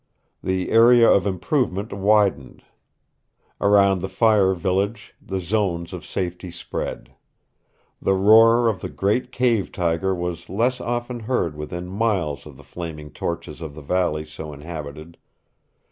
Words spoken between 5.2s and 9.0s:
the zone of safety spread. The roar of the